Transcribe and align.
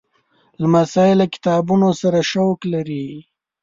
لمسی 0.61 1.11
له 1.19 1.25
کتابونو 1.33 1.87
سره 2.01 2.19
شوق 2.31 2.59
لري. 2.73 3.07